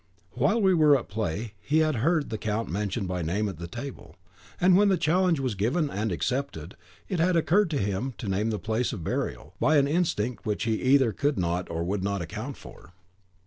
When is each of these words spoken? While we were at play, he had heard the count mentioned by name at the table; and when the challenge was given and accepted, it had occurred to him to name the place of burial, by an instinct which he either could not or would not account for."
While 0.31 0.59
we 0.63 0.73
were 0.73 0.97
at 0.97 1.09
play, 1.09 1.53
he 1.59 1.81
had 1.85 1.97
heard 1.97 2.31
the 2.31 2.39
count 2.39 2.67
mentioned 2.67 3.07
by 3.07 3.21
name 3.21 3.47
at 3.47 3.59
the 3.59 3.67
table; 3.67 4.15
and 4.59 4.75
when 4.75 4.89
the 4.89 4.97
challenge 4.97 5.39
was 5.39 5.53
given 5.53 5.91
and 5.91 6.11
accepted, 6.11 6.75
it 7.07 7.19
had 7.19 7.35
occurred 7.35 7.69
to 7.69 7.77
him 7.77 8.15
to 8.17 8.27
name 8.27 8.49
the 8.49 8.57
place 8.57 8.93
of 8.93 9.03
burial, 9.03 9.53
by 9.59 9.77
an 9.77 9.87
instinct 9.87 10.43
which 10.43 10.63
he 10.63 10.81
either 10.81 11.11
could 11.11 11.37
not 11.37 11.69
or 11.69 11.83
would 11.83 12.03
not 12.03 12.19
account 12.19 12.57
for." 12.57 12.93